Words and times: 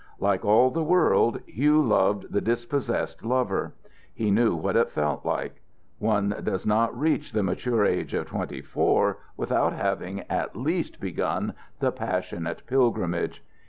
Like 0.19 0.43
all 0.43 0.71
the 0.71 0.81
world, 0.83 1.41
Hugh 1.45 1.79
loved 1.79 2.31
the 2.33 2.41
dispossessed 2.41 3.23
lover. 3.23 3.75
He 4.11 4.31
knew 4.31 4.55
what 4.55 4.75
it 4.75 4.89
felt 4.89 5.23
like. 5.27 5.61
One 5.99 6.35
does 6.41 6.65
not 6.65 6.99
reach 6.99 7.33
the 7.33 7.43
mature 7.43 7.85
age 7.85 8.15
of 8.15 8.25
twenty 8.25 8.63
four 8.63 9.19
without 9.37 9.73
having 9.73 10.21
at 10.21 10.55
least 10.55 10.99
begun 10.99 11.53
the 11.79 11.91
passionate 11.91 12.65
pilgrimage. 12.65 13.43